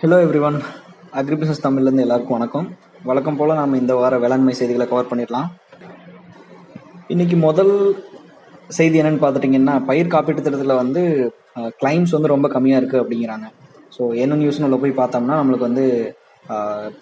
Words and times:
Hello 0.00 0.16
every 0.22 0.40
one 0.46 0.56
agribusiness 1.20 1.62
தமிழ்லேருந்து 1.64 2.02
எல்லாருக்கும் 2.04 2.36
வணக்கம். 2.36 2.66
வழக்கம் 3.08 3.36
போல் 3.38 3.52
நாம் 3.58 3.76
இந்த 3.78 3.92
வார 3.98 4.14
வேளாண்மை 4.24 4.54
செய்திகளை 4.58 4.86
கவர் 4.90 5.08
பண்ணிடலாம். 5.10 5.46
இன்னைக்கு 7.12 7.36
முதல் 7.44 7.72
செய்தி 8.78 9.00
என்னன்னு 9.02 9.20
பார்த்துட்டிங்கன்னா 9.22 9.74
பயிர் 9.90 10.10
காப்பீட்டு 10.14 10.44
திட்டத்தில் 10.46 10.80
வந்து 10.80 11.02
கிளைம்ஸ் 11.82 12.12
வந்து 12.16 12.32
ரொம்ப 12.34 12.50
கம்மியாக 12.54 12.80
இருக்குது 12.82 13.02
அப்படிங்கிறாங்க. 13.02 13.48
ஸோ 13.94 14.02
என்ன 14.24 14.38
நியூஸ்னு 14.42 14.68
உள்ள 14.68 14.80
போய் 14.82 14.94
பார்த்தோம்னா 15.00 15.38
நம்மளுக்கு 15.40 15.68
வந்து 15.68 15.86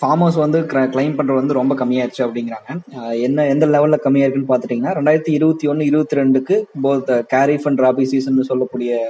ஃபார்மர்ஸ் 0.03 0.39
வந்து 0.45 0.61
கிளைம் 0.95 1.19
பண்ணுறது 1.19 1.41
வந்து 1.43 1.59
ரொம்ப 1.61 1.77
கம்மியாயிருச்சு 1.83 2.25
அப்படிங்கிறாங்க. 2.27 2.79
என்ன 3.27 3.49
எந்த 3.55 3.71
லெவலில் 3.75 4.05
கம்மியாக 4.07 4.29
இருக்குன்னு 4.29 4.53
பார்த்துட்டிங்கன்னா 4.53 4.95
ரெண்டாயிரத்தி 5.01 5.35
இருபத்தி 5.41 5.73
ஒன்று 5.75 5.91
இருபத்தி 5.91 6.21
ரெண்டுக்கு 6.23 6.59
both 6.87 7.13
kharif 7.35 7.69
and 7.73 7.85
rabi 7.87 8.07
season 8.15 8.49
சொல்லக்கூடிய 8.53 9.03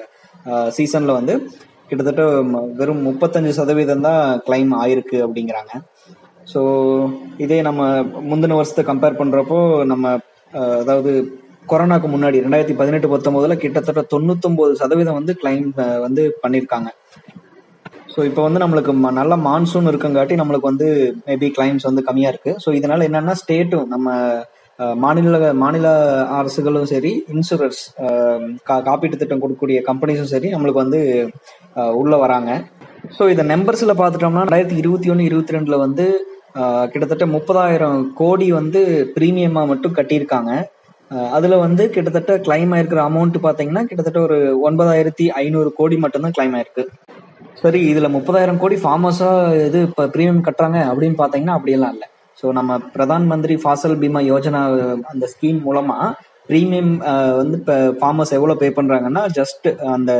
சீசனில் 0.79 1.19
வந்து 1.21 1.37
கிட்டத்தட்ட 1.91 2.23
ம- 2.51 2.66
வெறும் 2.79 3.03
முப்பத்தஞ்சு 3.09 3.53
சதவீதம் 3.59 4.07
தான் 4.07 4.19
கிளைம் 4.46 4.73
ஆயிருக்கு 4.80 5.18
அப்படிங்கிறாங்க. 5.27 5.72
ஸோ 6.49 6.61
இதே 7.39 7.59
நம்ம 7.63 7.82
முந்தின 8.31 8.57
வருஷத்தை 8.59 8.85
கம்பேர் 8.86 9.21
பண்ணுறப்போ 9.21 9.59
நம்ம 9.93 10.04
அதாவது 10.82 11.12
கொரோனாக்கு 11.67 12.09
முன்னாடி 12.09 12.43
ரெண்டாயிரத்தி 12.45 12.76
பதினெட்டு 12.81 13.09
பத்தொம்போதுல 13.12 13.54
கிட்டத்தட்ட 13.57 14.03
தொண்ணூத்தொம்பது 14.12 14.73
சதவீதம் 14.82 15.18
வந்து 15.21 15.35
கிளைம் 15.40 15.68
வந்து 16.07 16.23
பண்ணியிருக்காங்க 16.43 16.90
ஸோ 18.14 18.25
இப்போ 18.29 18.43
வந்து 18.43 18.62
நம்மளுக்கு 18.62 18.93
ம- 18.96 19.14
நல்ல 19.18 19.35
மான்சூன் 19.46 19.90
இருக்கங்காட்டி 19.90 20.35
நம்மளுக்கு 20.40 20.71
வந்து 20.71 20.89
மேபி 21.26 21.48
கிளைம்ஸ் 21.57 21.89
வந்து 21.89 22.04
கம்மியாக 22.09 22.32
இருக்கு. 22.32 22.53
ஸோ 22.64 22.71
இதனால 22.79 23.07
என்னன்னா 23.09 23.35
ஸ்டேட்டும் 23.40 23.89
நம்ம 23.89 24.09
மாநில 25.05 25.53
மாநில 25.63 25.89
அரசுகளும் 26.39 26.89
சரி 26.93 27.13
இன்சூரன்ஸ் 27.35 27.81
காப்பீட்டு 28.89 29.21
திட்டம் 29.21 29.43
கொடுக்கக்கூடிய 29.43 29.81
கம்பெனிஸும் 29.89 30.32
சரி 30.35 30.49
நம்மளுக்கு 30.55 30.85
வந்து 30.85 31.01
உள்ள 32.01 32.15
வராங்க. 32.25 32.51
ஸோ 33.17 33.23
இதை 33.33 33.42
நம்பர்ஸில் 33.55 33.98
பார்த்துட்டோம்னா 34.01 34.45
ரெண்டாயிரத்தி 34.47 34.79
இருபத்தி 34.83 35.11
ஒன்று 35.15 35.29
இருபத்தி 35.31 35.56
ரெண்டில் 35.56 35.83
வந்து 35.84 36.06
கிட்டத்தட்ட 36.92 37.27
முப்பதாயிரம் 37.37 38.01
கோடி 38.21 38.48
வந்து 38.61 38.81
ப்ரீமியமாக 39.17 39.71
மட்டும் 39.73 39.97
கட்டியிருக்காங்க. 39.98 40.53
அதில் 41.11 41.35
அதுல 41.37 41.57
வந்து 41.65 41.85
கிட்டத்தட்ட 41.95 42.33
கிளைம் 42.47 42.73
ஆயிருக்கிற 42.75 43.01
அமௌண்ட் 43.09 43.37
பாத்தீங்கன்னா 43.47 43.83
கிட்டத்தட்ட 43.89 44.20
ஒரு 44.27 44.39
ஒன்பதாயிரத்தி 44.69 45.27
ஐநூறு 45.43 45.70
கோடி 45.79 45.97
மட்டும்தான் 46.05 46.35
கிளைம் 46.37 46.55
ஆயிருக்கு. 46.59 46.85
சரி 47.63 47.81
இதுல 47.91 48.09
முப்பதாயிரம் 48.17 48.61
கோடி 48.63 48.77
ஃபார்மர்ஸா 48.83 49.31
இது 49.67 49.81
இப்ப 49.89 50.09
பிரீமியம் 50.15 50.47
கட்டுறாங்க 50.48 50.79
அப்படின்னு 50.91 51.17
பாத்தீங்கன்னா 51.23 51.57
அப்படியெல்லாம் 51.59 51.95
இல்லை. 51.97 52.09
ஸோ 52.41 52.47
நம்ம 52.59 52.79
பிரதான் 52.95 53.27
மந்திரி 53.33 53.57
ஃபாசல் 53.63 53.99
பீமா 54.03 54.21
யோஜனா 54.31 54.63
அந்த 55.13 55.25
ஸ்கீம் 55.35 55.61
மூலமா 55.67 55.99
ப்ரீமியம் 56.49 56.91
வந்து 57.41 57.57
இப்போ 57.61 57.77
ஃபார்மர்ஸ் 58.01 58.35
எவ்வளோ 58.39 58.55
பே 58.63 58.69
பண்ணுறாங்கன்னா 58.79 59.23
ஜஸ்ட் 59.39 59.67
அந்த 59.95 60.13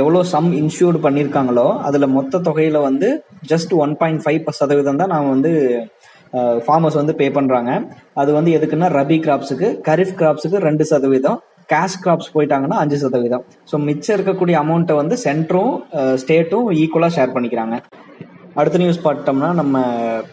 எவ்வளோ 0.00 0.20
சம் 0.34 0.48
இன்சூர்டு 0.60 1.00
பண்ணியிருக்காங்களோ 1.06 1.66
அதில் 1.88 2.14
மொத்த 2.14 2.40
தொகையில் 2.46 2.78
வந்து 2.88 3.08
ஜஸ்ட் 3.52 3.74
ஒன் 3.84 3.94
பாயிண்ட் 4.00 4.22
ஃபைவ் 4.24 4.48
சதவீதம் 4.60 5.02
தான் 5.02 5.12
நாம் 5.14 5.32
வந்து 5.34 5.52
ஃபார்மர்ஸ் 6.66 6.98
வந்து 7.00 7.14
பே 7.20 7.26
பண்ணுறாங்க 7.36 7.70
அது 8.22 8.30
வந்து 8.38 8.50
எதுக்குன்னா 8.56 8.90
ரபி 8.98 9.16
கிராப்ஸுக்கு 9.26 9.68
கரிஃப் 9.88 10.16
கிராப்ஸுக்கு 10.20 10.58
ரெண்டு 10.68 10.84
சதவீதம் 10.92 11.38
கேஷ் 11.72 12.00
கிராப்ஸ் 12.04 12.32
போயிட்டாங்கன்னா 12.34 12.78
அஞ்சு 12.82 12.96
சதவீதம். 13.02 13.44
ஸோ 13.70 13.76
மிச்சம் 13.88 14.16
இருக்கக்கூடிய 14.16 14.56
அமௌண்ட்டை 14.62 14.94
வந்து 15.00 15.16
சென்டரும் 15.26 15.74
ஸ்டேட்டும் 16.22 16.68
ஈக்குவலாக 16.80 17.14
ஷேர் 17.16 17.34
பண்ணிக்கிறாங்க. 17.34 17.76
அடுத்த 18.54 18.78
நியூஸ் 18.78 19.06
பார்த்தோம்னா 19.06 19.54
நம்ம 19.54 19.80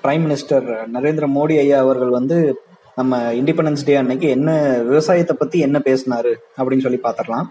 பிரைம் 0.04 0.26
மினிஸ்டர் 0.28 0.88
நரேந்திர 0.94 1.28
மோடி 1.36 1.58
ஐயா 1.58 1.80
அவர்கள் 1.80 2.10
வந்து 2.10 2.62
நம்ம 2.96 3.34
இண்டிபெண்டன்ஸ் 3.34 3.86
டே 3.86 3.96
அன்னைக்கு 3.96 4.30
என்ன 4.30 4.80
விவசாயத்தை 4.84 5.36
பத்தி 5.40 5.60
என்ன 5.60 5.80
பேசினாரு 5.86 6.34
அப்படின்னு 6.58 6.80
சொல்லி 6.80 7.00
பார்த்துடலாம். 7.04 7.44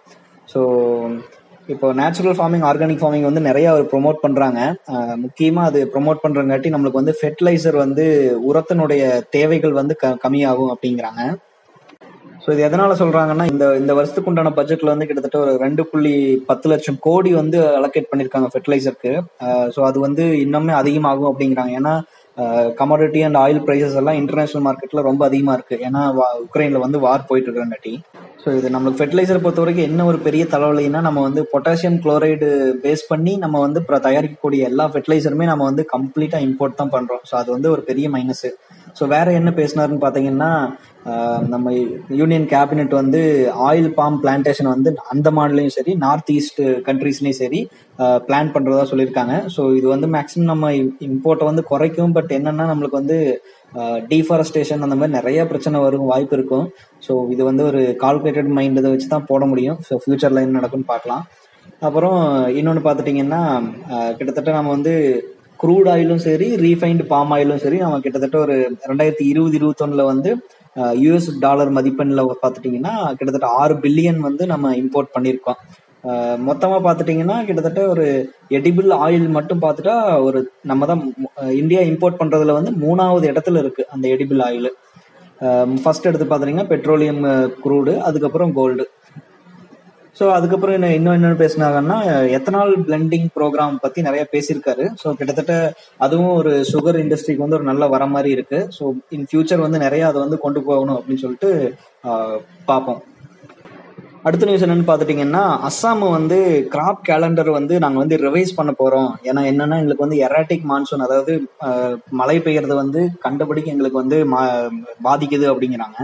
ஸோ 0.55 0.61
இப்போ 1.67 1.93
நேச்சுரல் 1.93 2.37
ஃபார்மிங் 2.37 2.65
ஆர்கானிக் 2.65 2.99
ஃபார்மிங் 2.99 3.23
வந்து 3.23 3.41
நிறைய 3.41 3.71
அவர் 3.71 3.85
ப்ரொமோட் 3.85 4.13
பண்றாங்க. 4.13 4.77
முக்கியமாக 5.17 5.17
முக்கியமா 5.17 5.63
அது 5.71 5.91
ப்ரோமோட் 5.95 6.17
பண்றங்காட்டி 6.29 6.71
நம்மளுக்கு 6.71 6.93
வந்து 6.93 7.17
ஃபெர்டிலைசர் 7.23 7.77
வந்து 7.77 8.37
உரத்தினுடைய 8.55 9.23
தேவைகள் 9.31 9.73
வந்து 9.73 9.97
க- 9.97 10.19
கம்மியாகும் 10.29 10.73
அப்படிங்கிறாங்க. 10.73 11.37
ஸோ 12.47 12.53
இது 12.55 12.63
எதனால 12.67 12.97
சொல்றாங்கன்னா 13.01 13.45
இந்த 13.53 13.65
இந்த 13.79 13.93
வருஷத்துக்கு 13.99 14.31
உண்டான 14.31 14.51
பட்ஜெட்ல 14.59 14.93
வந்து 14.93 15.07
கிட்டத்தட்ட 15.07 15.39
ஒரு 15.45 15.53
ரெண்டு 15.63 15.83
புள்ளி 15.91 16.13
பத்து 16.51 16.67
லட்சம் 16.73 16.99
கோடி 17.07 17.31
வந்து 17.39 17.59
அலோகேட் 17.79 18.11
பண்ணிருக்காங்க 18.11 18.49
ஃபெர்டிலைசருக்கு 18.53 19.13
ஸோ 19.75 19.81
அது 19.89 19.99
வந்து 20.05 20.25
இன்னுமே 20.45 20.75
அதிகமாகும் 20.83 21.31
அப்படிங்கிறாங்க. 21.31 21.73
ஏன்னா 21.81 21.95
கமாடிட்டி 22.81 23.21
அண்ட் 23.27 23.39
ஆயில் 23.43 23.61
ப்ரைசஸ் 23.67 23.99
எல்லாம் 24.01 24.19
இன்டர்நேஷனல் 24.21 24.65
மார்க்கெட்ல 24.67 25.03
ரொம்ப 25.09 25.23
அதிகமா 25.29 25.53
இருக்கு. 25.59 25.77
ஏன்னா 25.87 26.03
உக்ரைன்ல 26.47 26.81
வந்து 26.85 26.99
வார் 27.07 27.29
போயிட்டு 27.29 27.49
இருக்கிறங்காட்டி 27.49 27.95
ஸோ 28.43 28.49
இது 28.59 28.69
நம்மளுக்கு 28.75 29.01
ஃபெர்டிலைசர் 29.01 29.45
பொறுத்த 29.45 29.63
வரைக்கும் 29.63 29.89
என்ன 29.91 30.05
ஒரு 30.11 30.19
பெரிய 30.27 30.43
தலைவலின்னா 30.55 31.01
நம்ம 31.07 31.23
வந்து 31.29 31.43
பொட்டாசியம் 31.53 32.01
குளோரைடு 32.05 32.49
பேஸ் 32.85 33.05
பண்ணி 33.13 33.33
நம்ம 33.45 33.61
வந்து 33.67 33.83
தயாரிக்கக்கூடிய 34.09 34.69
எல்லா 34.71 34.87
ஃபெர்டிலைசருமே 34.93 35.49
நம்ம 35.53 35.65
வந்து 35.71 35.85
கம்ப்ளீட்டா 35.95 36.41
இம்போர்ட் 36.49 36.81
தான் 36.83 36.95
பண்றோம். 36.97 37.25
ஸோ 37.31 37.37
அது 37.43 37.51
வந்து 37.57 37.71
ஒரு 37.77 37.85
பெரிய 37.91 38.09
மைனஸ் 38.17 38.49
ஸோ 39.01 39.07
வேற 39.15 39.33
என்ன 39.41 39.51
பேசினாருன்னு 39.61 40.05
பாத்தீங்கன்னா 40.05 40.51
நம்ம 41.53 41.73
யூனியன் 42.21 42.47
கேபினெட் 42.53 42.95
வந்து 43.01 43.21
ஆயில் 43.67 43.89
பாம் 43.99 44.17
பிளான்டேஷன் 44.23 44.69
வந்து 44.73 44.91
அந்த 45.13 45.29
மாநிலையும் 45.37 45.75
சரி 45.77 45.93
நார்த் 46.05 46.31
ஈஸ்ட் 46.37 46.61
கண்ட்ரீஸ்லையும் 46.89 47.39
சரி 47.41 47.61
பிளான் 48.29 48.53
பண்றதா 48.55 48.87
சொல்லியிருக்காங்க. 48.93 49.35
ஸோ 49.55 49.63
இது 49.79 49.87
வந்து 49.95 50.09
மேக்ஸிமம் 50.17 50.51
நம்ம 50.53 50.73
இம்போர்ட்டை 51.09 51.47
வந்து 51.51 51.65
குறைக்கும் 51.71 52.15
பட் 52.17 52.33
என்னன்னா 52.39 52.67
நம்மளுக்கு 52.73 53.01
வந்து 53.01 53.19
டீஃபாரஸ்டேஷன் 54.13 54.85
அந்த 54.87 54.99
மாதிரி 54.99 55.17
நிறைய 55.19 55.41
பிரச்சனை 55.53 55.85
வரும் 55.87 56.11
வாய்ப்பு 56.13 56.37
இருக்கும். 56.39 56.67
ஸோ 57.07 57.15
இது 57.37 57.43
வந்து 57.51 57.65
ஒரு 57.71 57.83
கால்குலேட்டட் 58.05 58.53
மைண்ட் 58.59 58.81
இதை 58.83 58.91
வச்சு 58.95 59.09
தான் 59.15 59.29
போட 59.31 59.45
முடியும். 59.53 59.79
ஸோ 59.89 60.01
ஃபியூச்சர்ல 60.03 60.45
என்ன 60.47 60.59
நடக்கும்னு 60.61 60.93
பார்க்கலாம். 60.93 61.25
அப்புறம் 61.87 62.21
இன்னொன்று 62.59 62.83
பார்த்துட்டிங்கன்னா 62.85 63.43
கிட்டத்தட்ட 64.19 64.51
நம்ம 64.59 64.75
வந்து 64.77 64.95
க்ரூட் 65.63 65.89
ஆயிலும் 65.93 66.23
சரி 66.29 66.47
ரீஃபைன்டு 66.63 67.05
பாம் 67.11 67.31
ஆயிலும் 67.35 67.61
சரி 67.63 67.77
நம்ம 67.83 67.99
கிட்டத்தட்ட 68.05 68.37
ஒரு 68.45 68.55
ரெண்டாயிரத்தி 68.91 69.25
இருபது 69.33 69.55
இருபத்தொன்னுல 69.59 70.05
வந்து 70.13 70.31
யூஎஸ் 71.03 71.31
டாலர் 71.41 71.71
மதிப்பெண்ணில் 71.71 72.23
பார்த்துட்டிங்கன்னா 72.35 72.95
கிட்டத்தட்ட 73.11 73.51
ஆறு 73.59 73.75
பில்லியன் 73.83 74.21
வந்து 74.21 74.47
நம்ம 74.47 74.73
இம்போர்ட் 74.77 75.15
பண்ணியிருக்கோம் 75.15 75.61
மொத்தமாக 76.05 76.43
மொத்தமா 76.45 76.77
பார்த்துட்டிங்கன்னா 76.79 77.37
கிட்டத்தட்ட 77.45 77.81
ஒரு 77.89 78.05
எடிபிள் 78.51 78.91
ஆயில் 78.99 79.27
மட்டும் 79.29 79.63
பார்த்துட்டா 79.63 79.95
ஒரு 80.19 80.41
நம்ம 80.63 80.87
தான் 80.87 81.01
இந்தியா 81.53 81.81
இம்போர்ட் 81.83 82.21
பண்றதுல 82.21 82.55
வந்து 82.55 82.73
மூணாவது 82.77 83.27
இடத்துல 83.27 83.59
இருக்கு 83.59 83.85
அந்த 83.91 84.07
எடிபிள் 84.09 84.43
ஆயில் 84.43 84.69
ஃபர்ஸ்ட் 85.83 86.07
எடுத்து 86.07 86.27
பார்த்துட்டிங்கன்னா 86.27 86.69
பெட்ரோலியம் 86.69 87.23
க்ரூடு 87.65 87.95
அதுக்கப்புறம் 88.01 88.53
கோல்டு 88.53 88.87
ஸோ 90.19 90.31
அதுக்கப்புறம் 90.31 90.75
என்ன 90.75 90.95
இன்னும் 90.95 91.13
என்னென்ன 91.13 91.47
பேசினாங்கன்னா 91.47 91.97
எத்தனால் 92.31 92.77
பிளெண்டிங் 92.87 93.27
ப்ரோக்ராம் 93.37 93.77
பற்றி 93.81 94.03
நிறைய 94.03 94.29
பேசியிருக்காரு. 94.33 94.85
ஸோ 95.03 95.13
கிட்டத்தட்ட 95.13 95.55
அதுவும் 95.99 96.35
ஒரு 96.35 96.65
சுகர் 96.73 97.01
இண்டஸ்ட்ரிக்கு 97.03 97.37
வந்து 97.37 97.55
ஒரு 97.55 97.65
நல்ல 97.65 97.87
வர 97.87 98.07
மாதிரி 98.07 98.31
இருக்கு. 98.31 98.69
ஸோ 98.79 98.85
இன் 99.09 99.27
ஃபியூச்சர் 99.31 99.59
வந்து 99.59 99.79
நிறைய 99.79 100.07
அதை 100.07 100.21
வந்து 100.21 100.39
கொண்டு 100.39 100.63
போகணும் 100.63 100.99
அப்படின்னு 100.99 101.17
சொல்லிட்டு 101.17 101.51
பார்ப்போம். 102.65 103.03
அடுத்த 104.23 104.47
நியூஸ் 104.47 104.65
என்னன்னு 104.65 104.87
பார்த்துட்டிங்கன்னா 104.87 105.43
அஸ்ஸாம் 105.67 106.11
வந்து 106.11 106.39
கிராப் 106.71 107.03
கேலண்டர் 107.09 107.51
வந்து 107.51 107.79
நாங்கள் 107.79 108.07
வந்து 108.07 108.17
ரிவைஸ் 108.17 108.57
பண்ண 108.57 108.73
போகிறோம் 108.73 109.19
ஏன்னா 109.25 109.43
என்னன்னா 109.51 109.77
எங்களுக்கு 109.77 110.07
வந்து 110.07 110.19
எராட்டிக் 110.19 110.65
மான்சூன் 110.69 111.05
அதாவது 111.05 111.35
மழை 112.11 112.39
பெய்யறது 112.39 112.75
வந்து 112.75 113.11
கண்டபடிக்கு 113.25 113.65
எங்களுக்கு 113.65 113.99
வந்து 113.99 114.27
மா- 114.27 114.71
பாதிக்குது 115.05 115.47
அப்படிங்கிறாங்க. 115.53 115.99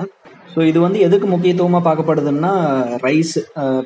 ஸோ 0.54 0.60
இது 0.70 0.78
வந்து 0.84 0.98
எதுக்கு 1.06 1.26
முக்கியத்துவமாக 1.32 1.82
பார்க்கப்படுதுன்னா 1.86 2.50
ரைஸ் 3.04 3.34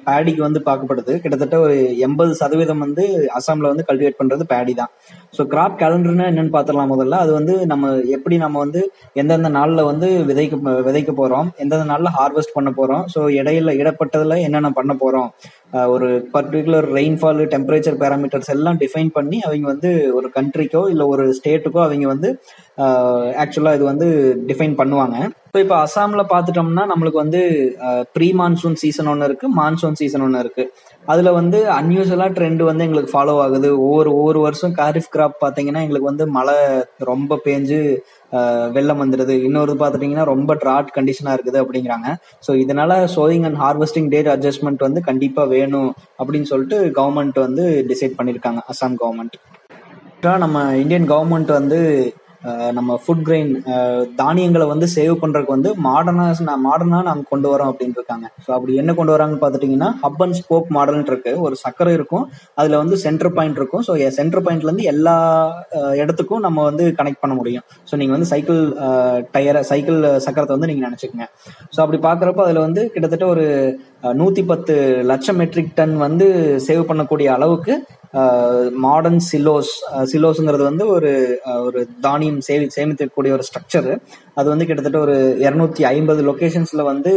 பேடிக்கு 0.06 0.42
வந்து 0.46 0.60
பார்க்கப்படுது. 0.68 1.12
கிட்டத்தட்ட 1.22 1.56
ஒரு 1.64 1.74
எண்பது 2.06 2.32
சதவீதம் 2.40 2.82
வந்து 2.84 3.04
அசாமில் 3.38 3.70
வந்து 3.72 3.84
கல்டிவேட் 3.88 4.18
பண்ணுறது 4.20 4.44
பேடி 4.52 4.74
தான். 4.80 4.90
ஸோ 5.36 5.44
கிராப் 5.52 5.76
கேலண்டர்னா 5.82 6.26
என்னன்னு 6.32 6.54
பார்த்துடலாம் 6.56 6.92
முதல்ல. 6.94 7.20
அது 7.24 7.32
வந்து 7.38 7.54
நம்ம 7.72 7.92
எப்படி 8.16 8.38
நம்ம 8.44 8.58
வந்து 8.64 8.82
எந்தெந்த 9.22 9.50
நாளில் 9.58 9.88
வந்து 9.90 10.08
விதைக்க 10.30 10.74
விதைக்க 10.88 11.12
போகிறோம் 11.20 11.50
எந்தெந்த 11.64 11.86
நாளில் 11.92 12.14
ஹார்வெஸ்ட் 12.18 12.56
பண்ண 12.56 12.72
போகிறோம் 12.80 13.04
ஸோ 13.14 13.22
இடையில 13.40 13.74
இடப்பட்டதில் 13.82 14.42
என்னென்ன 14.46 14.72
பண்ண 14.80 14.94
போகிறோம் 15.04 15.30
ஒரு 15.94 16.08
பர்டிகுலர் 16.34 16.86
ரெயின்ஃபால் 16.98 17.40
டெம்பரேச்சர் 17.54 17.96
பேராமீட்டர்ஸ் 18.02 18.50
எல்லாம் 18.54 18.78
டிஃபைன் 18.82 19.10
பண்ணி 19.16 19.38
அவங்க 19.46 19.66
வந்து 19.72 19.90
ஒரு 20.18 20.28
கண்ட்ரிக்கோ 20.36 20.82
இல்லை 20.92 21.04
ஒரு 21.14 21.24
ஸ்டேட்டுக்கோ 21.38 21.80
அவங்க 21.86 22.08
வந்து 22.14 22.28
ஆக்சுவலா 23.42 23.74
இது 23.76 23.84
வந்து 23.90 24.08
டிஃபைன் 24.50 24.74
பண்ணுவாங்க. 24.80 25.16
இப்போ 25.48 25.60
இப்போ 25.64 25.76
அசாமில் 25.84 26.30
பார்த்துட்டோம்னா 26.32 26.84
நம்மளுக்கு 26.92 27.22
வந்து 27.24 27.40
ப்ரீ 28.16 28.28
மான்சூன் 28.40 28.78
சீசன் 28.82 29.10
ஒன்று 29.12 29.28
இருக்கு 29.30 29.48
மான்சூன் 29.60 29.98
சீசன் 30.00 30.24
ஒன்று 30.26 30.42
இருக்கு. 30.44 30.64
அதுல 31.12 31.32
வந்து 31.38 31.58
அன்யூஸ்வலா 31.78 32.26
ட்ரெண்ட் 32.36 32.62
வந்து 32.68 32.84
எங்களுக்கு 32.86 33.12
ஃபாலோ 33.14 33.34
ஆகுது. 33.44 33.68
ஒவ்வொரு 33.86 34.10
ஒவ்வொரு 34.18 34.40
வருஷம் 34.46 34.74
காரிஃப் 34.80 35.10
கிராப் 35.14 35.36
பாத்தீங்கன்னா 35.44 35.82
எங்களுக்கு 35.86 36.10
வந்து 36.10 36.26
மழை 36.36 36.56
ரொம்ப 37.10 37.38
பேஞ்சு 37.46 37.80
வெள்ளம் 38.76 39.02
வந்துடுது 39.02 39.34
இன்னொரு 39.48 39.74
பாத்துட்டீங்கன்னா 39.82 40.24
ரொம்ப 40.32 40.54
ட்ராட் 40.62 40.94
கண்டிஷனா 40.96 41.34
இருக்குது 41.36 41.60
அப்படிங்கிறாங்க. 41.62 42.08
ஸோ 42.46 42.52
இதனால 42.62 42.92
sowing 43.16 43.46
and 43.48 43.60
harvesting 43.64 44.10
date 44.14 44.30
adjustment 44.34 44.86
வந்து 44.86 45.02
கண்டிப்பா 45.10 45.44
வேணும் 45.56 45.90
அப்படின்னு 46.20 46.50
சொல்லிட்டு 46.52 46.78
கவர்மெண்ட் 47.00 47.38
வந்து 47.46 47.66
டிசைட் 47.92 48.18
பண்ணியிருக்காங்க 48.20 48.62
அசாம் 48.74 48.98
கவர்மெண்ட் 49.04 49.36
நம்ம 50.44 50.58
இந்தியன் 50.82 51.04
கவர்மெண்ட் 51.10 51.50
வந்து 51.58 51.78
நம்ம 52.76 52.96
ஃபுட் 53.02 53.22
கிரெயின் 53.26 53.50
தானியங்களை 54.20 54.66
வந்து 54.72 54.86
சேவ் 54.94 55.14
பண்றதுக்கு 55.22 55.54
வந்து 55.54 55.70
மாடர்னா 55.86 56.26
மாடர்னா 56.66 57.00
நாங்க 57.08 57.24
கொண்டு 57.32 57.48
வரோம் 57.52 57.70
அப்படின்னு 57.70 57.98
இருக்காங்க. 57.98 58.26
ஸோ 58.44 58.50
அப்படி 58.56 58.74
என்ன 58.82 58.94
கொண்டு 58.98 59.14
வராங்கன்னு 59.14 59.42
பார்த்துட்டிங்கன்னா 59.44 59.90
ஹப் 60.02 60.22
அண்ட் 60.24 60.38
ஸ்போக் 60.40 60.68
மாடல்னு 60.76 61.10
இருக்கு. 61.12 61.32
ஒரு 61.46 61.56
சக்கரை 61.64 61.94
இருக்கும். 61.98 62.24
அதுல 62.60 62.78
வந்து 62.82 62.98
சென்டர் 63.04 63.32
பாயிண்ட் 63.38 63.60
இருக்கும். 63.60 63.84
ஸோ 63.88 63.94
சென்டர் 64.18 64.44
பாயிண்ட்ல 64.46 64.70
இருந்து 64.70 64.90
எல்லா 64.92 65.16
இடத்துக்கும் 66.02 66.44
நம்ம 66.46 66.64
வந்து 66.68 66.86
கனெக்ட் 67.00 67.22
பண்ண 67.24 67.36
முடியும். 67.40 67.66
ஸோ 67.90 67.96
நீங்க 68.02 68.14
வந்து 68.16 68.30
சைக்கிள் 68.34 68.60
டயரை 69.34 69.62
சைக்கிள் 69.72 70.00
சக்கரத்தை 70.26 70.56
வந்து 70.56 70.70
நீங்க 70.72 70.84
நினைச்சுக்கோங்க. 70.88 71.28
ஸோ 71.74 71.80
அப்படி 71.84 72.00
பார்க்குறப்ப 72.08 72.46
அதுல 72.46 72.64
வந்து 72.68 72.84
கிட்டத்தட்ட 72.94 73.26
ஒரு 73.34 73.46
நூத்தி 74.20 74.42
பத்து 74.50 74.74
லட்சம் 75.10 75.38
மெட்ரிக் 75.42 75.76
டன் 75.78 75.94
வந்து 76.06 76.26
சேவ் 76.66 76.82
பண்ணக்கூடிய 76.90 77.28
அளவுக்கு 77.36 77.74
மாடர்ன் 78.84 79.22
சிலோஸ் 79.28 79.72
சிலோஸ்ங்கிறது 80.12 80.64
வந்து 80.68 80.84
ஒரு 80.88 81.10
ஒரு 81.66 81.80
தானியம் 82.00 82.40
சேவி 82.46 82.66
சேமிக்கக்கூடிய 82.76 83.32
ஒரு 83.36 83.44
ஸ்ட்ரக்சரு 83.48 83.92
அது 84.38 84.46
வந்து 84.52 84.66
கிட்டத்தட்ட 84.68 85.00
ஒரு 85.00 85.16
இரநூத்தி 85.46 85.82
ஐம்பது 85.92 86.22
லொக்கேஷன்ஸ்ல 86.28 86.84
வந்து 86.92 87.12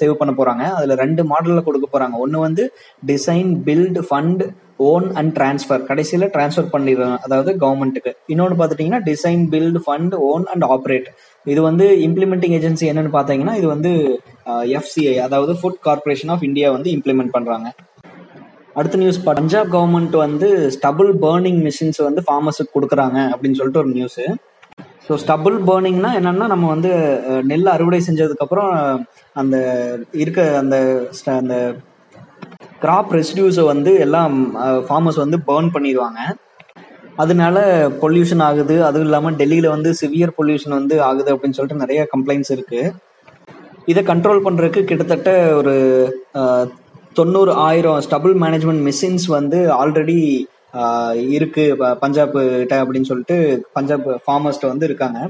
சேவ் 0.00 0.20
பண்ண 0.20 0.32
போறாங்க. 0.40 0.64
அதுல 0.78 0.94
ரெண்டு 0.94 1.22
மாடல்ல 1.32 1.62
கொடுக்க 1.64 1.86
போறாங்க. 1.92 2.16
ஒன்னு 2.18 2.40
வந்து 2.46 2.64
design 3.02 3.50
build 3.68 4.00
fund 4.08 4.44
own 4.88 5.06
and 5.14 5.32
transfer 5.38 5.82
கடைசியில் 5.88 6.30
டிரான்ஸ்ஃபர் 6.34 6.70
பண்ணிடுறாங்க 6.74 7.16
அதாவது 7.26 7.50
கவர்மெண்ட்டுக்கு 7.62 8.12
இன்னொன்று 8.26 8.56
பார்த்துட்டிங்கன்னா 8.58 9.02
design 9.10 9.42
build 9.54 9.80
fund 9.86 10.14
own 10.30 10.44
and 10.54 10.64
operate 10.64 11.08
இது 11.46 11.60
வந்து 11.62 11.86
இம்ப்ளிமெண்டிங் 12.06 12.54
ஏஜென்சி 12.58 12.86
என்னன்னு 12.92 13.12
பார்த்தீங்கன்னா 13.16 13.54
இது 13.54 13.66
வந்து 13.66 13.90
எஃப்சிஐ 14.78 15.14
அதாவது 15.18 15.52
ஃபுட் 15.60 15.80
கார்பரேஷன் 15.86 16.32
ஆஃப் 16.34 16.42
இந்தியா 16.42 16.70
வந்து 16.70 16.90
இம்ப்ளிமெண்ட் 16.90 17.34
பண்ணுறாங்க 17.34 17.68
அடுத்த 18.80 18.98
நியூஸ் 19.02 19.20
பஞ்சாப் 19.28 19.72
கவர்மெண்ட் 19.74 20.16
வந்து 20.26 20.48
ஸ்டபுள் 20.76 21.10
பேர்னிங் 21.24 21.60
மிஷின்ஸ் 21.66 22.00
வந்து 22.08 22.22
ஃபார்மர்ஸுக்கு 22.26 22.74
கொடுக்குறாங்க 22.76 23.18
அப்படின்னு 23.32 23.58
சொல்லிட்டு 23.60 23.82
ஒரு 23.84 23.92
நியூஸ் 23.98 24.20
ஸோ 25.06 25.14
ஸ்டபுள் 25.22 25.56
பேர்னிங்னா 25.68 26.10
என்னன்னா 26.18 26.46
நம்ம 26.52 26.66
வந்து 26.74 26.90
நெல் 27.50 27.72
அறுவடை 27.74 28.00
செஞ்சதுக்கப்புறம் 28.08 28.70
அந்த 29.36 29.56
இருக்க 30.22 30.40
அந்த 30.62 30.76
அந்த 31.40 31.56
கிராப் 32.84 33.10
ரெசிடியூஸை 33.18 33.64
வந்து 33.72 33.92
எல்லாம் 34.04 34.34
ஃபார்மர்ஸ் 34.86 35.22
வந்து 35.22 35.38
பேர்ன் 35.48 35.72
பண்ணிடுவாங்க. 35.74 36.20
அதனால 37.22 37.56
பொல்யூஷன் 38.02 38.42
ஆகுது. 38.48 38.76
அதுவும் 38.88 39.06
இல்லாமல் 39.08 39.36
டெல்லியில் 39.40 39.74
வந்து 39.74 39.90
சிவியர் 40.00 40.36
பொல்யூஷன் 40.38 40.78
வந்து 40.78 40.96
ஆகுது 41.08 41.30
அப்படின்னு 41.34 41.56
சொல்லிட்டு 41.58 41.82
நிறைய 41.84 42.02
கம்ப்ளைண்ட்ஸ் 42.14 42.52
இருக்குது 42.56 42.92
இதை 43.92 44.02
கண்ட்ரோல் 44.10 44.44
பண்ணுறதுக்கு 44.46 44.82
கிட்டத்தட்ட 44.90 45.30
ஒரு 45.60 45.74
தொண்ணூறு 47.18 47.52
ஆயிரம் 47.66 48.00
ஸ்டபுள் 48.06 48.34
மேனேஜ்மெண்ட் 48.42 48.82
மிஷின்ஸ் 48.88 49.24
வந்து 49.36 49.58
ஆல்ரெடி 49.82 50.18
இருக்கு. 51.36 51.64
பஞ்சாப் 52.02 52.34
கிட்ட 52.34 52.74
அப்படின்னு 52.82 53.08
சொல்லிட்டு 53.10 53.36
பஞ்சாப் 53.76 54.06
ஃபார்மர்ஸ்ட 54.24 54.66
வந்து 54.72 54.88
இருக்காங்க. 54.90 55.20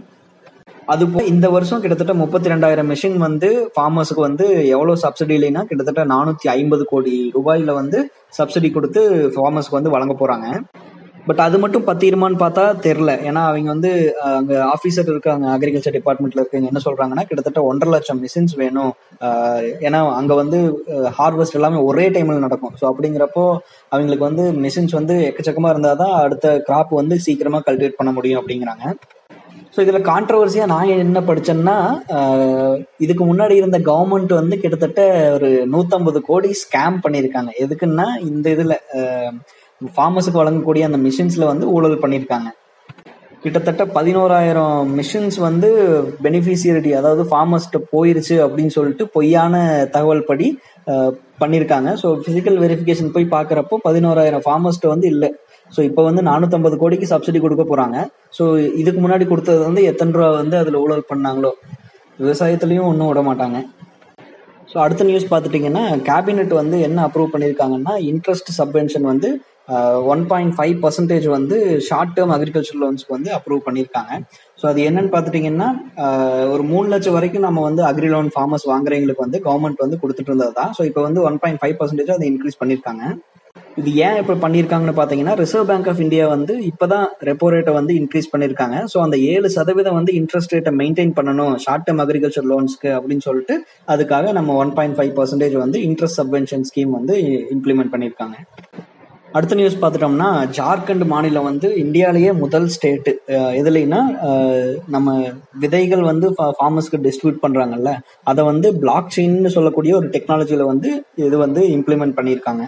அது 0.92 1.04
போக 1.12 1.24
இந்த 1.32 1.46
வருஷம் 1.54 1.80
கிட்டத்தட்ட 1.82 2.14
முப்பத்தி 2.20 2.48
ரெண்டாயிரம் 2.52 2.88
மிஷின் 2.92 3.16
வந்து 3.26 3.48
ஃபார்மர்ஸுக்கு 3.74 4.22
வந்து 4.28 4.46
எவ்வளவு 4.74 5.02
சப்சிடி 5.04 5.34
இல்லைன்னா 5.38 5.62
கிட்டத்தட்ட 5.70 6.04
நானூத்தி 6.14 6.48
ஐம்பது 6.56 6.84
கோடி 6.92 7.14
ரூபாயில 7.36 7.74
வந்து 7.80 7.98
சப்சிடி 8.38 8.70
கொடுத்து 8.76 9.02
ஃபார்மர்ஸ்க்கு 9.34 9.78
வந்து 9.78 9.94
வழங்க 9.94 10.16
போறாங்க. 10.22 10.48
பட் 11.28 11.40
அது 11.44 11.56
மட்டும் 11.62 11.84
பத்திருமான்னு 11.88 12.38
பார்த்தா 12.42 12.62
தெரில 12.84 13.10
ஏன்னா 13.28 13.40
அவங்க 13.48 13.68
வந்து 13.74 13.90
அங்கே 14.36 14.56
ஆஃபீஸர் 14.74 15.10
இருக்காங்க 15.12 15.44
அக்ரிகல்ச்சர் 15.54 15.96
டிபார்ட்மெண்ட்ல 15.96 16.42
இருக்கவங்க 16.42 16.70
என்ன 16.72 16.82
சொல்றாங்கன்னா 16.86 17.24
கிட்டத்தட்ட 17.28 17.62
ஒன்றரை 17.70 17.90
லட்சம் 17.94 18.20
மிஷின்ஸ் 18.24 18.54
வேணும். 18.62 18.92
ஏன்னா 19.86 20.00
அங்கே 20.18 20.34
வந்து 20.42 20.58
ஹார்வெஸ்ட் 21.18 21.58
எல்லாமே 21.60 21.84
ஒரே 21.90 22.06
டைம்ல 22.16 22.38
நடக்கும். 22.46 22.74
ஸோ 22.80 22.86
அப்படிங்கிறப்போ 22.90 23.44
அவங்களுக்கு 23.92 24.28
வந்து 24.28 24.46
மிஷின்ஸ் 24.64 24.98
வந்து 25.00 25.16
எக்கச்சக்கமாக 25.30 25.74
இருந்தால் 25.76 26.02
தான் 26.02 26.16
அடுத்த 26.24 26.56
கிராப் 26.68 26.98
வந்து 27.00 27.18
சீக்கிரமாக 27.26 27.66
கல்டிவேட் 27.68 27.98
பண்ண 28.00 28.12
முடியும் 28.18 28.40
அப்படிங்கிறாங்க. 28.42 28.94
ஸோ 29.74 29.78
இதில் 29.84 30.06
கான்ட்ரவர்சியாக 30.10 30.72
நான் 30.74 30.96
என்ன 31.04 31.18
படித்தேன்னா 31.28 31.76
இதுக்கு 33.04 33.24
முன்னாடி 33.28 33.54
இருந்த 33.60 33.78
கவர்மெண்ட் 33.88 34.32
வந்து 34.40 34.56
கிட்டத்தட்ட 34.62 35.02
ஒரு 35.36 35.50
நூற்றம்பது 35.74 36.20
கோடி 36.28 36.50
ஸ்கேம் 36.62 36.96
பண்ணியிருக்காங்க. 37.04 37.50
எதுக்குன்னா 37.64 38.06
இந்த 38.30 38.46
இதில் 38.56 38.76
ஃபார்மர்ஸுக்கு 39.96 40.42
வழங்கக்கூடிய 40.42 40.88
அந்த 40.88 40.98
மிஷின்ஸ்ல 41.06 41.44
வந்து 41.52 41.66
ஊழல் 41.76 42.02
பண்ணியிருக்காங்க 42.04 42.50
கிட்டத்தட்ட 43.44 43.82
பதினோராயிரம் 43.96 44.88
மிஷின்ஸ் 44.96 45.38
வந்து 45.46 45.68
பெனிஃபிஷியரிட்டி 46.24 46.90
அதாவது 46.98 47.22
ஃபார்மர்ஸ்கிட்ட 47.30 47.78
போயிருச்சு 47.92 48.34
அப்படின்னு 48.46 48.72
சொல்லிட்டு 48.74 49.04
பொய்யான 49.14 49.54
தகவல் 49.94 50.26
படி 50.30 50.48
பண்ணியிருக்காங்க 51.42 51.90
ஸோ 52.02 52.08
பிசிக்கல் 52.26 52.58
வெரிஃபிகேஷன் 52.64 53.14
போய் 53.14 53.32
பார்க்குறப்போ 53.36 53.76
பதினோராயிரம் 53.86 54.44
ஃபார்மர்ஸ்ட்ட 54.46 54.92
வந்து 54.94 55.06
இல்லை. 55.14 55.30
ஸோ 55.74 55.80
இப்போ 55.88 56.02
வந்து 56.08 56.22
நானூற்றம்பது 56.28 56.76
கோடிக்கு 56.82 57.06
சப்சிடி 57.12 57.40
கொடுக்க 57.44 57.64
போகிறாங்க 57.64 57.96
ஸோ 58.38 58.44
இதுக்கு 58.82 59.00
முன்னாடி 59.04 59.26
கொடுத்தது 59.32 59.60
வந்து 59.68 59.82
எத்தனை 59.90 60.12
ரூபா 60.18 60.30
வந்து 60.40 60.56
அதில் 60.62 60.80
ஊழல் 60.84 61.08
பண்ணாங்களோ? 61.12 61.52
விவசாயத்துலையும் 62.18 62.88
ஒன்றும் 62.90 63.10
விட 63.10 63.22
மாட்டாங்க. 63.28 63.58
ஸோ 64.72 64.76
அடுத்த 64.84 65.04
நியூஸ் 65.10 65.30
பார்த்துட்டிங்கன்னா 65.30 65.84
கேபினெட் 66.08 66.52
வந்து 66.62 66.76
என்ன 66.88 66.98
அப்ரூவ் 67.06 67.32
பண்ணியிருக்காங்கன்னா 67.34 67.94
இன்ட்ரெஸ்ட் 68.10 68.50
சப்வென்ஷன் 68.58 69.06
வந்து 69.12 69.30
ஒன் 70.12 70.22
பாயிண்ட் 70.30 70.54
ஃபைவ் 70.56 70.76
பர்சன்டேஜ் 70.84 71.26
வந்து 71.36 71.56
ஷார்ட் 71.88 72.14
டேர்ம் 72.16 72.32
அக்ரிகல்ச்சர் 72.36 72.80
லோன்ஸ்க்கு 72.82 73.14
வந்து 73.16 73.30
அப்ரூவ் 73.36 73.60
பண்ணியிருக்காங்க. 73.66 74.12
ஸோ 74.60 74.64
அது 74.70 74.80
என்னன்னு 74.88 75.12
பார்த்துட்டிங்கன்னா 75.12 75.68
ஒரு 76.54 76.62
மூணு 76.72 76.86
லட்சம் 76.94 77.16
வரைக்கும் 77.18 77.46
நம்ம 77.48 77.62
வந்து 77.68 77.82
அக்ரி 77.90 78.08
லோன் 78.14 78.30
ஃபார்மர்ஸ் 78.34 78.66
வாங்குறவங்களுக்கு 78.72 79.26
வந்து 79.26 79.40
கவர்மெண்ட் 79.46 79.84
வந்து 79.84 80.00
கொடுத்துட்டு 80.02 80.32
இருந்தது 80.32 80.54
தான் 80.60 80.72
ஸோ 80.78 80.84
இப்போ 80.90 81.02
வந்து 81.08 81.22
ஒன் 81.28 81.38
பாயிண்ட் 81.44 81.60
ஃபைவ் 81.62 81.76
பர்சன்டேஜ் 81.80 82.14
அதை 82.16 82.26
இன்க்ரீஸ் 82.32 82.60
பண்ணியிருக்காங்க. 82.62 83.04
இது 83.76 83.90
ஏன் 84.04 84.16
இப்போ 84.20 84.34
பண்ணியிருக்காங்கன்னு 84.34 84.94
பார்த்தீங்கன்னா 84.96 85.34
ரிசர்வ் 85.40 85.68
பேங்க் 85.68 85.88
ஆஃப் 85.88 86.00
இந்தியா 86.04 86.24
வந்து 86.26 86.54
இப்போ 86.70 86.86
தான் 86.86 87.06
ரெப்போ 87.28 87.48
ரேட்டை 87.52 87.72
வந்து 87.76 87.92
இன்க்ரீஸ் 87.94 88.30
பண்ணியிருக்காங்க 88.32 88.76
ஸோ 88.92 88.98
அந்த 88.98 89.16
ஏழு 89.32 89.48
சதவீதம் 89.48 89.96
வந்து 89.98 90.12
இன்ட்ரெஸ்ட் 90.20 90.54
ரேட்டை 90.54 90.72
மெயின்டைன் 90.80 91.12
பண்ணணும். 91.18 91.54
ஷார்ட் 91.56 91.84
டேர்ம் 91.86 92.02
அக்ரிகல்ச்சர் 92.04 92.48
லோன்ஸ்க்கு 92.52 92.90
அப்படின்னு 92.96 93.26
சொல்லிட்டு 93.28 93.56
அதுக்காக 93.88 94.32
நம்ம 94.32 94.54
ஒன் 94.54 94.72
பாயிண்ட் 94.78 94.96
ஃபைவ் 94.98 95.12
பர்சன்டேஜ் 95.18 95.56
வந்து 95.56 95.80
இன்ட்ரெஸ்ட் 95.88 96.20
சப்வென்ஷன் 96.20 96.66
ஸ்கீம் 96.70 96.90
வந்து 96.90 97.16
இம்ப்ளிமெண்ட் 97.56 97.92
பண்ணியிருக்காங்க 97.94 98.36
அடுத்த 99.34 99.56
நியூஸ் 99.58 99.78
பார்த்துட்டோம்னா 99.80 100.28
ஜார்க்கண்ட் 100.56 101.04
மாநிலம் 101.06 101.48
வந்து 101.48 101.68
இந்தியாவிலேயே 101.76 102.30
முதல் 102.34 102.66
ஸ்டேட்டு 102.66 103.12
எதுலைன்னா 103.60 104.00
நம்ம 104.88 105.08
விதைகள் 105.58 106.02
வந்து 106.02 106.28
ஃபார்மர்ஸ்க்கு 106.58 107.02
டிஸ்ட்ரிபியூட் 107.06 107.42
பண்ணுறாங்கல்ல 107.44 107.92
அதை 108.24 108.44
வந்து 108.44 108.70
பிளாக் 108.78 109.14
செயின்னு 109.16 109.54
சொல்லக்கூடிய 109.54 109.94
ஒரு 109.96 110.08
டெக்னாலஜியில் 110.08 110.64
வந்து 110.64 110.90
இது 111.16 111.38
வந்து 111.38 111.62
இம்ப்ளிமெண்ட் 111.76 112.18
பண்ணியிருக்காங்க 112.18 112.64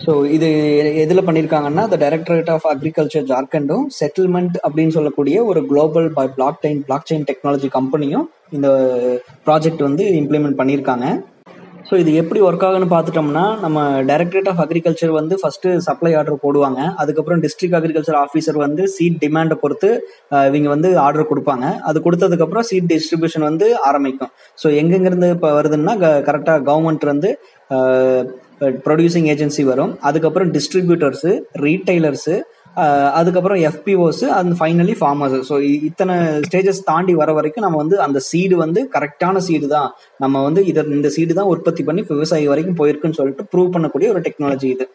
ஸோ 0.00 0.12
இது 0.36 0.48
எதில் 1.02 1.26
பண்ணியிருக்காங்கன்னா 1.26 1.82
த 1.90 1.96
டைரக்டரேட் 2.02 2.50
ஆஃப் 2.54 2.68
அக்ரிகல்ச்சர் 2.70 3.26
ஜார்க்கண்டும் 3.32 3.84
செட்டில்மெண்ட் 3.98 4.56
அப்படின்னு 4.66 4.96
சொல்லக்கூடிய 4.96 5.44
ஒரு 5.50 5.60
global 5.72 6.08
by 6.18 6.26
blockchain 6.62 6.80
blockchain 7.10 7.26
technology 7.30 7.70
கம்பெனியும் 7.76 8.26
இந்த 8.56 8.68
ப்ராஜெக்ட் 9.46 9.84
வந்து 9.88 10.06
இம்ப்ளிமெண்ட் 10.22 10.58
பண்ணியிருக்காங்க 10.60 11.06
ஸோ 11.88 11.94
இது 12.02 12.10
எப்படி 12.20 12.40
ஒர்க் 12.48 12.64
ஆகுன்னு 12.66 12.86
பார்த்துட்டோம்னா 12.92 13.44
நம்ம 13.62 13.78
டைரக்டரேட் 14.10 14.48
ஆஃப் 14.50 14.60
அக்ரிகல்ச்சர் 14.64 15.12
வந்து 15.18 15.34
ஃபர்ஸ்ட் 15.40 15.66
சப்ளை 15.86 16.12
ஆர்டர் 16.18 16.42
போடுவாங்க. 16.44 16.80
அதுக்கப்புறம் 17.02 17.40
டிஸ்ட்ரிக்ட் 17.44 17.76
அக்ரிகல்ச்சர் 17.78 18.18
ஆஃபீஸர் 18.22 18.58
வந்து 18.64 18.82
சீட் 18.94 19.18
டிமாண்டை 19.24 19.56
பொறுத்து 19.62 19.90
இவங்க 20.48 20.70
வந்து 20.74 20.90
ஆர்டர் 21.06 21.30
கொடுப்பாங்க. 21.32 21.66
அது 21.88 22.00
கொடுத்ததுக்கப்புறம் 22.06 22.66
சீட் 22.70 22.88
டிஸ்ட்ரிபியூஷன் 22.92 23.46
வந்து 23.50 23.68
ஆரம்பிக்கும். 23.88 24.32
ஸோ 24.62 24.68
எங்கெங்கிருந்து 24.82 25.30
இப்போ 25.36 25.50
வருதுன்னா 25.58 25.94
கரெக்டாக 26.28 26.64
கவர்மெண்ட் 26.70 27.06
வந்து 27.12 27.30
ப்ரொடியூசிங் 28.86 29.28
ஏஜென்சி 29.34 29.62
வரும். 29.72 29.92
அதுக்கப்புறம் 30.08 30.50
டிஸ்ட்ரிபியூட்டர்ஸு 30.56 31.32
ரீட்டைலர்ஸு 31.66 32.36
அதுக்கப்புறம் 33.18 33.58
FPOs 33.68 34.22
and 34.36 34.52
finally 34.58 34.94
farmers 35.00 35.34
so 35.48 35.54
இத்தனை 35.88 36.14
ஸ்டேஜஸ் 36.46 36.80
தாண்டி 36.90 37.14
வர 37.18 37.30
வரைக்கும் 37.38 37.64
நம்ம 37.66 37.80
வந்து 37.82 37.96
அந்த 38.06 38.18
சீடு 38.28 38.56
வந்து 38.62 38.80
கரெக்டான 38.94 39.42
சீடு 39.48 39.66
தான். 39.74 39.90
நம்ம 40.24 40.42
வந்து 40.46 40.60
இதை 40.70 40.82
இந்த 40.98 41.08
சீடு 41.16 41.36
தான் 41.38 41.50
உற்பத்தி 41.54 41.84
பண்ணி 41.88 42.04
விவசாயி 42.12 42.46
வரைக்கும் 42.52 42.78
போயிருக்குன்னு 42.80 43.18
சொல்லிட்டு 43.20 43.48
ப்ரூவ் 43.54 43.74
பண்ணக்கூடிய 43.74 44.08
ஒரு 44.14 44.22
டெக்னாலஜி 44.28 44.68
இது. 44.76 44.86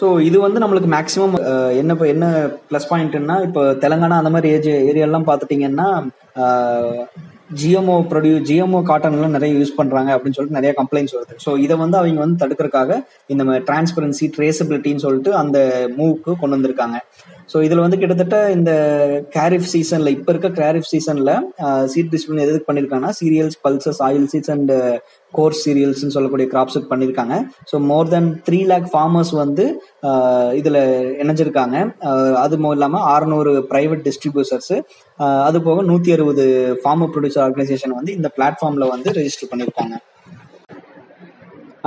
ஸோ 0.00 0.06
இது 0.28 0.38
வந்து 0.46 0.62
நம்மளுக்கு 0.62 0.88
மேக்ஸிமம் 0.96 1.36
என்ன 1.80 1.92
இப்போ 1.96 2.06
என்ன 2.14 2.26
ப்ளஸ் 2.70 2.88
பாயிண்ட்னா 2.90 3.36
இப்போ 3.46 3.62
தெலங்கானா 3.84 4.18
அந்த 4.22 4.32
மாதிரி 4.34 4.48
ஏஜ் 4.56 4.68
ஏரியாலாம் 4.90 5.28
பார்த்துட்டிங்கன்னா 5.30 5.88
ஜிஎம்ஓ 7.54 7.96
ப்ரொடியூ 8.10 8.36
ஜிஎம்ஓ 8.48 8.80
காட்டன்லாம் 8.90 9.36
நிறைய 9.36 9.58
யூஸ் 9.58 9.76
பண்றாங்க 9.76 10.16
அப்படின்னு 10.16 10.36
சொல்லிட்டு 10.38 10.60
நிறைய 10.60 10.74
கம்ப்ளைண்ட்ஸ் 10.78 11.14
வருது. 11.16 11.34
ஸோ 11.44 11.58
இதை 11.58 11.76
வந்து 11.76 11.98
அவங்க 11.98 12.20
வந்து 12.20 12.46
தடுக்கிறதுக்காக 12.46 13.04
இந்த 13.26 13.44
டிரான்ஸ்பரன்சி 13.44 14.26
ட்ரேசபிலிட்டின்னு 14.36 14.96
சொல்லிட்டு 14.96 15.34
அந்த 15.34 15.88
மூவ்க்கு 15.96 16.34
கொண்டு 16.40 16.56
வந்திருக்காங்க. 16.56 16.98
ஸோ 17.48 17.62
இதில் 17.62 17.78
வந்து 17.78 17.98
கிட்டத்தட்ட 17.98 18.50
இந்த 18.50 18.70
கேரிஃப் 19.30 19.68
சீசன்ல 19.72 20.08
இப்போ 20.08 20.32
இருக்க 20.32 20.48
கேரிஃப் 20.48 20.88
சீசன்ல 20.92 21.32
சீட் 21.86 22.10
டிஸ்பிளின் 22.12 22.42
எதுக்கு 22.44 22.68
பண்ணியிருக்காங்கன்னா 22.68 23.12
cereals 23.18 23.58
pulses 23.64 24.00
oil 24.02 24.26
seeds 24.26 24.50
and 24.50 24.72
coarse 25.34 25.60
சீரியல்ஸ்னு 25.64 26.14
சொல்லக்கூடிய 26.16 26.46
கிராப்ஸுக்கு 26.52 26.90
பண்ணியிருக்காங்க 26.92 27.36
so 27.70 27.78
more 27.78 28.08
than 28.08 28.28
three 28.48 28.60
lakh 28.64 28.88
farmers 28.92 29.32
வந்து 29.34 29.64
இதில் 30.52 30.80
இணைஞ்சிருக்காங்க. 31.22 31.76
அது 32.36 32.56
இல்லாமல் 32.72 33.06
அறுநூறு 33.14 33.52
பிரைவேட் 33.70 34.04
டிஸ்ட்ரிபியூசர்ஸ் 34.08 34.74
அது 35.46 35.60
போக 35.62 35.82
நூற்றி 35.82 36.12
அறுபது 36.12 36.46
ஃபார்மர் 36.84 37.12
ப்ரொடியூசர் 37.14 37.44
ஆர்கனைசேஷன் 37.44 37.90
வந்து 37.90 38.12
இந்த 38.12 38.30
பிளாட்ஃபார்மில் 38.36 38.92
வந்து 38.94 39.10
ரெஜிஸ்டர் 39.10 39.50
பண்ணியிருக்காங்க 39.52 39.96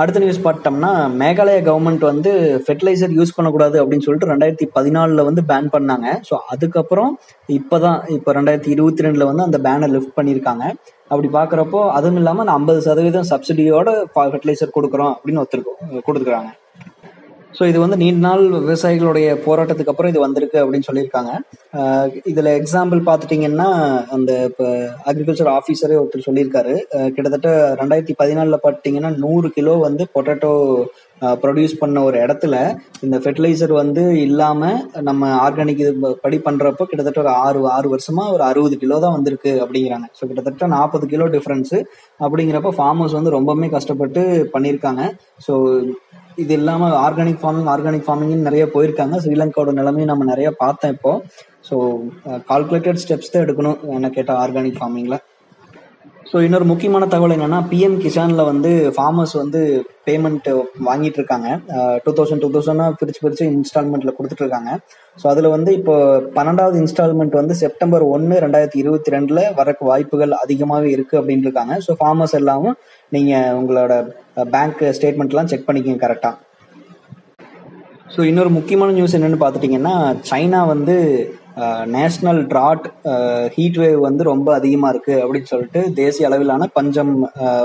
அடுத்த 0.00 0.18
நியூஸ் 0.22 0.44
பார்த்தோம்னா 0.44 0.90
மேகாலயா 1.20 1.60
கவர்மெண்ட் 1.66 2.04
வந்து 2.10 2.30
ஃபெர்டிலைசர் 2.64 3.16
யூஸ் 3.16 3.34
பண்ணக்கூடாது 3.36 3.76
அப்படின்னு 3.82 4.04
சொல்லிட்டு 4.06 4.30
ரெண்டாயிரத்தி 4.30 4.66
பதினாலில் 4.76 5.26
வந்து 5.28 5.42
பேன் 5.50 5.68
பண்ணாங்க. 5.74 6.06
ஸோ 6.28 6.34
அதுக்கப்புறம் 6.52 7.10
இப்போதான் 7.58 7.98
இப்போ 8.16 8.32
ரெண்டாயிரத்தி 8.38 8.72
இருபத்தி 8.74 9.04
ரெண்டில் 9.06 9.28
வந்து 9.30 9.46
அந்த 9.48 9.58
பேனை 9.66 9.88
லிஃப்ட் 9.94 10.16
பண்ணியிருக்காங்க. 10.18 10.64
அப்படி 11.12 11.30
பார்க்குறப்போ 11.38 11.82
அதுவும் 11.98 12.20
இல்லாமல் 12.22 12.46
நான் 12.48 12.58
ஐம்பது 12.60 12.80
சதவீதம் 12.88 13.30
சப்சிடியோட 13.32 13.90
ஃபெர்டிலைசர் 14.14 14.76
கொடுக்குறோம் 14.78 15.12
அப்படின்னு 15.16 15.42
ஒத்துருக்கோம் 15.44 16.06
கொடுத்துருக்காங்க. 16.08 16.52
ஸோ 17.58 17.66
இது 17.66 17.80
வந்து 17.80 17.96
நீண்ட 17.96 18.26
நாள் 18.26 18.42
விவசாயிகளுடைய 18.60 19.28
போராட்டத்துக்கு 19.46 19.88
அப்புறம் 19.88 20.10
இது 20.10 20.20
வந்திருக்கு 20.20 20.58
அப்படின்னு 20.62 20.88
சொல்லியிருக்காங்க. 20.88 21.32
ஆஹ் 21.78 22.08
இதுல 22.24 22.50
எக்ஸாம்பிள் 22.60 23.00
பார்த்துட்டிங்கன்னா 23.08 23.68
அந்த 24.08 24.44
இப்போ 24.44 24.66
அக்ரிகல்ச்சர் 25.06 25.50
ஆஃபீஸரே 25.58 25.98
ஒருத்தர் 26.00 26.28
சொல்லியிருக்காரு. 26.28 26.74
கிட்டத்தட்ட 27.08 27.50
ரெண்டாயிரத்தி 27.80 28.14
பதினாலில் 28.18 28.64
பார்த்தீங்கன்னா 28.66 29.18
நூறு 29.18 29.50
கிலோ 29.50 29.74
வந்து 29.78 30.06
பொட்டேட்டோ 30.14 30.52
ப்ரொடியூஸ் 31.42 31.74
பண்ண 31.78 32.02
ஒரு 32.02 32.16
இடத்துல 32.24 32.54
இந்த 33.00 33.16
ஃபெர்டிலைசர் 33.22 33.72
வந்து 33.74 34.02
இல்லாம 34.22 34.60
நம்ம 35.08 35.30
ஆர்கானிக் 35.44 35.82
இது 35.84 35.92
ப- 36.02 36.16
படி 36.22 36.38
பண்ணுறப்போ 36.46 36.84
கிட்டத்தட்ட 36.86 37.22
ஒரு 37.24 37.32
ஆறு 37.42 37.60
ஆறு 37.74 37.88
வருஷமா 37.94 38.24
ஒரு 38.32 38.42
அறுபது 38.42 38.76
கிலோ 38.78 38.98
தான் 38.98 39.16
வந்திருக்கு 39.16 39.52
அப்படிங்கிறாங்க. 39.64 40.06
ஸோ 40.18 40.26
கிட்டத்தட்ட 40.26 40.66
நாற்பது 40.74 41.06
கிலோ 41.06 41.26
டிஃபரன்ஸ் 41.34 41.74
அப்படிங்கிறப்ப 42.20 42.72
ஃபார்மர்ஸ் 42.78 43.18
வந்து 43.18 43.36
ரொம்பவுமே 43.36 43.70
கஷ்டப்பட்டு 43.70 44.22
பண்ணியிருக்காங்க. 44.54 45.02
ஸோ 45.46 45.54
இது 46.36 46.52
இல்லாம 46.54 46.90
ஆர்கானிக் 47.04 47.40
ஃபார்மிங் 47.42 47.70
ஆர்கானிக் 47.72 48.06
ஃபார்மிங்னு 48.06 48.48
நிறைய 48.48 48.64
போயிருக்காங்க. 48.74 49.16
ஸ்ரீலங்காவோட 49.24 49.72
நிலைமையும் 49.80 50.12
நம்ம 50.12 50.24
நிறைய 50.24 50.50
பார்த்தோம் 50.62 50.94
இப்போ. 50.96 51.12
ஸோ 51.68 51.76
கால்குலேட்டட் 52.50 53.02
ஸ்டெப்ஸ் 53.02 53.32
தான் 53.32 53.44
எடுக்கணும் 53.44 53.78
என்ன 53.96 54.10
கேட்டால் 54.10 54.40
ஆர்கானிக் 54.44 54.80
ஃபார்மிங்ல 54.80 55.16
ஸோ 56.26 56.38
இன்னொரு 56.44 56.64
முக்கியமான 56.64 57.04
தகவல் 57.06 57.34
என்னன்னா 57.36 57.58
பிஎம் 57.70 57.96
கிசான்ல 58.00 58.42
வந்து 58.48 58.70
ஃபார்மர்ஸ் 58.96 59.32
வந்து 59.34 59.60
பேமெண்ட் 60.06 60.48
வாங்கிட்டு 60.84 61.18
இருக்காங்க 61.20 61.48
டூ 62.04 62.12
தௌசண்ட் 62.18 62.42
டூ 62.44 62.50
தௌசண்ட்னா 62.50 62.86
பிரிச்சு 62.98 63.22
பிரிச்சு 63.22 63.44
இன்ஸ்டால்மெண்ட்ல 63.50 64.12
கொடுத்துட்டு 64.16 64.44
இருக்காங்க 64.44 64.72
ஸோ 65.16 65.26
அதுல 65.26 65.48
வந்து 65.48 65.72
இப்போ 65.78 65.94
பன்னெண்டாவது 66.36 66.78
இன்ஸ்டால்மெண்ட் 66.78 67.34
வந்து 67.34 67.54
செப்டம்பர் 67.54 68.04
ஒன்று 68.08 68.36
ரெண்டாயிரத்தி 68.40 68.78
இருபத்தி 68.78 69.14
ரெண்டுல 69.16 69.42
வரக்கு 69.56 69.84
வாய்ப்புகள் 69.84 70.34
அதிகமாகவே 70.40 70.90
இருக்கு 70.90 71.18
அப்படின்னு 71.20 71.46
இருக்காங்க 71.48 71.76
ஸோ 71.80 71.96
ஃபார்மர்ஸ் 72.00 72.38
எல்லாமும் 72.40 72.78
நீங்க 73.12 73.32
உங்களோட 73.54 73.92
பேங்க் 74.52 74.84
ஸ்டேட்மெண்ட்லாம் 74.98 75.50
செக் 75.52 75.68
பண்ணிக்கங்க 75.68 76.02
கரெக்டாக 76.06 76.36
ஸோ 78.14 78.22
இன்னொரு 78.24 78.50
முக்கியமான 78.50 78.92
நியூஸ் 78.92 79.16
என்னன்னு 79.16 79.42
பார்த்துட்டிங்கன்னா 79.42 79.96
சைனா 80.30 80.60
வந்து 80.66 80.96
நேஷனல் 81.94 82.40
ட்ராட் 82.50 82.86
ஹீட் 83.54 83.78
வேவ் 83.82 84.00
வந்து 84.06 84.22
ரொம்ப 84.30 84.48
அதிகமாக 84.58 84.92
இருக்கு 84.94 85.14
அப்படின்னு 85.22 85.50
சொல்லிட்டு 85.52 85.80
தேசிய 86.00 86.28
அளவிலான 86.28 86.68
பஞ்சம் 86.78 87.12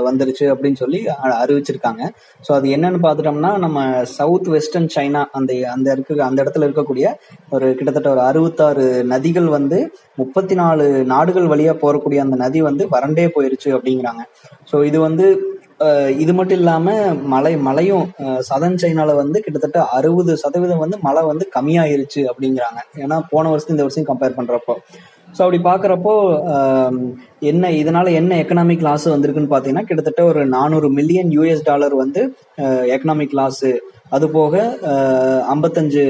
வந்துருச்சு 0.07 0.45
அப்படின்னு 0.53 0.79
சொல்லி 0.83 0.99
அறிவிச்சிருக்காங்க. 1.41 2.03
ஸோ 2.45 2.51
அது 2.57 2.67
என்னன்னு 2.75 3.01
பார்த்துட்டோம்னா 3.05 3.51
நம்ம 3.65 3.79
சவுத் 4.17 4.49
வெஸ்டர்ன் 4.55 4.89
சைனா 4.95 5.23
அந்த 5.39 5.53
அந்த 5.75 5.87
இருக்க 5.95 6.29
அந்த 6.29 6.39
இடத்துல 6.45 6.67
இருக்கக்கூடிய 6.69 7.07
ஒரு 7.55 7.67
கிட்டத்தட்ட 7.79 8.09
ஒரு 8.15 8.23
அறுபத்தாறு 8.29 8.87
நதிகள் 9.13 9.49
வந்து 9.57 9.79
முப்பத்தி 10.21 10.57
நாலு 10.61 10.85
நாடுகள் 11.13 11.51
வழியா 11.53 11.75
போறக்கூடிய 11.83 12.19
அந்த 12.25 12.37
நதி 12.45 12.61
வந்து 12.69 12.85
வறண்டே 12.95 13.27
போயிருச்சு 13.35 13.69
அப்படிங்கிறாங்க. 13.77 14.23
ஸோ 14.71 14.85
இது 14.89 14.99
வந்து 15.07 15.27
இது 16.23 16.31
மட்டும் 16.37 16.59
இல்லாம 16.61 16.93
மழை 17.33 17.51
மழையும் 17.67 18.05
சதன் 18.49 18.77
சைனால 18.81 19.15
வந்து 19.21 19.37
கிட்டத்தட்ட 19.45 19.79
அறுபது 19.97 20.33
சதவீதம் 20.43 20.83
வந்து 20.83 20.97
மழை 21.07 21.21
வந்து 21.31 21.45
கம்மியாயிருச்சு 21.55 22.21
அப்படிங்கிறாங்க. 22.31 22.79
ஏன்னா 23.03 23.17
போன 23.31 23.49
வருஷம் 23.53 23.73
இந்த 23.73 23.85
வருஷம் 23.87 24.07
கம்பேர் 24.09 24.37
பண்றப்போ. 24.37 24.75
ஸோ 25.35 25.41
அப்படி 25.45 25.59
பார்க்குறப்போ 25.69 26.13
என்ன 27.51 27.71
இதனால 27.79 28.11
என்ன 28.19 28.35
எக்கனாமிக் 28.43 28.85
லாஸ் 28.87 29.07
வந்திருக்குன்னு 29.13 29.51
பார்த்தீங்கன்னா 29.53 29.87
கிட்டத்தட்ட 29.89 30.21
ஒரு 30.31 30.41
நானூறு 30.53 30.89
மில்லியன் 30.99 31.31
யூஎஸ் 31.37 31.65
டாலர் 31.69 31.95
வந்து 32.03 32.21
எக்கனாமிக் 32.95 33.35
லாஸ் 33.39 33.67
அது 34.15 34.25
போக 34.37 34.53
ஐம்பத்தஞ்சு 35.55 36.05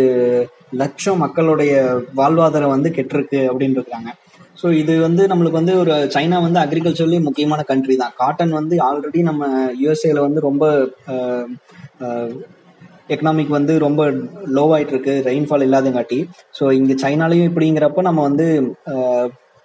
லட்சம் 0.81 1.22
மக்களுடைய 1.24 1.74
வாழ்வாதாரம் 2.19 2.74
வந்து 2.75 2.89
கெட்டிருக்கு 2.98 3.41
அப்படின்னு 3.51 3.79
இருக்காங்க 3.79 4.12
ஸோ 4.62 4.67
இது 4.81 4.93
வந்து 5.05 5.24
நம்மளுக்கு 5.31 5.59
வந்து 5.62 5.74
ஒரு 5.83 5.93
சைனா 6.15 6.38
வந்து 6.45 6.59
அக்ரிகல்ச்சர்லயே 6.63 7.21
முக்கியமான 7.27 7.62
கண்ட்ரி 7.71 7.95
தான். 8.01 8.13
காட்டன் 8.21 8.53
வந்து 8.59 8.75
ஆல்ரெடி 8.88 9.21
நம்ம 9.29 9.47
யூஎஸ்ஏல 9.83 10.21
வந்து 10.27 10.41
ரொம்ப 10.50 10.63
எக்கனாமிக் 13.13 13.57
வந்து 13.57 13.74
ரொம்ப 13.85 14.01
லோவாயிட்டு 14.57 14.93
இருக்கு 14.93 15.13
ரெயின்ஃபால் 15.29 15.65
இல்லாதங்காட்டி. 15.65 16.19
ஸோ 16.57 16.63
இங்கே 16.79 16.95
சைனாலையும் 17.03 17.50
இப்படிங்கிறப்ப 17.50 18.03
நம்ம 18.09 18.21
வந்து 18.29 18.47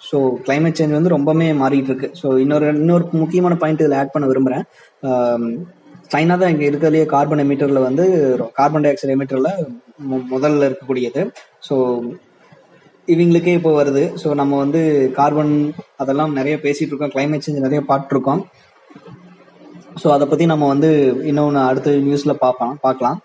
ஸோ 0.08 0.18
கிளைமேட் 0.46 0.78
சேஞ்ச் 0.78 0.96
வந்து 0.96 1.14
ரொம்பவே 1.16 1.46
மாறிட்டு 1.62 1.90
இருக்கு 1.92 2.08
ஸோ 2.20 2.26
இன்னொரு 2.44 2.66
இன்னொரு 2.82 3.04
முக்கியமான 3.22 3.56
பாயிண்ட் 3.62 3.82
இதில் 3.84 3.98
ஆட் 4.00 4.14
பண்ண 4.14 4.28
விரும்புகிறேன் 4.30 4.64
சைனா 6.12 6.36
தான் 6.42 6.52
இங்கே 6.52 6.66
இருக்கிறதுலே 6.70 7.04
கார்பன் 7.14 7.42
எமிட்டரில் 7.44 7.86
வந்து 7.88 8.04
கார்பன் 8.58 8.84
டை 8.84 8.90
ஆக்சைடு 8.92 9.14
எமிட்டரில் 9.16 9.52
முதல்ல 10.32 10.68
இருக்கக்கூடியது. 10.68 11.22
ஸோ 11.66 11.74
இவங்களுக்கே 13.12 13.54
இப்போ 13.58 13.70
வருது. 13.80 14.02
ஸோ 14.22 14.28
நம்ம 14.40 14.58
வந்து 14.64 14.80
கார்பன் 15.18 15.54
அதெல்லாம் 16.02 16.36
நிறைய 16.38 16.56
பேசிட்டு 16.64 16.92
இருக்கோம். 16.92 17.14
கிளைமேட் 17.14 17.44
சேஞ்ச் 17.46 17.66
நிறைய 17.66 17.80
பார்த்துருக்கோம். 17.90 18.42
ஸோ 20.02 20.08
அதை 20.16 20.26
பற்றி 20.28 20.44
நம்ம 20.52 20.64
வந்து 20.74 20.90
இன்னொன்று 21.30 21.60
அடுத்த 21.70 21.96
நியூஸில் 22.06 22.40
பார்ப்போம் 22.44 22.74
பார்க்கலாம் 22.86 23.18